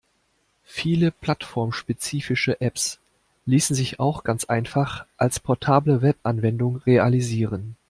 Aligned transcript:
Viele 0.63 1.11
plattformspezifische 1.11 2.59
Apps 2.59 2.97
ließen 3.45 3.75
sich 3.75 3.99
auch 3.99 4.23
ganz 4.23 4.45
einfach 4.45 5.05
als 5.15 5.39
portable 5.39 6.01
Webanwendung 6.01 6.77
realisieren. 6.77 7.75